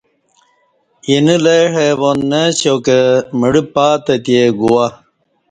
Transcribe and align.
اینہ 1.07 1.35
لئ 1.43 1.63
حیوان 1.75 2.17
نہ 2.29 2.41
اسیا 2.49 2.73
کہ 2.85 2.99
مڑہ 3.39 3.61
پاتہ 3.73 4.15
تے 4.25 4.37
گوہ 4.59 4.85